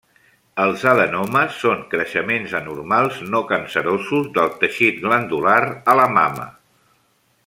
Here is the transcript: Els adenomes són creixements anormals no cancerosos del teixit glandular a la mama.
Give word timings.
Els 0.61 0.85
adenomes 0.91 1.59
són 1.65 1.83
creixements 1.91 2.55
anormals 2.61 3.19
no 3.35 3.43
cancerosos 3.53 4.33
del 4.39 4.51
teixit 4.65 4.99
glandular 5.05 5.61
a 5.95 5.97
la 6.01 6.09
mama. 6.19 6.49